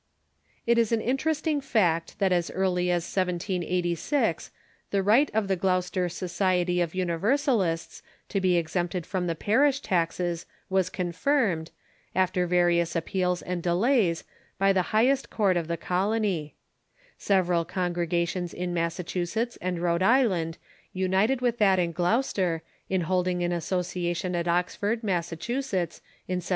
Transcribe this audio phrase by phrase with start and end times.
[0.65, 4.49] It is an interesting fact that as early as 1*786
[4.89, 10.47] the right of the Gloucester Society of Universalists to be exempted from the iiarish taxes
[10.71, 11.69] was confirmed,
[12.15, 14.23] after various ai) Organizstion,^ it, ^, i•, pi, ])eals antl delays,
[14.57, 16.55] by the highest court ot the col ony.
[17.19, 20.57] Several congregations in Massachusetts and Rhode Island
[20.93, 26.49] united with that in Gloucester in holding an associa tion at Oxford, Massachusetts, in 1785.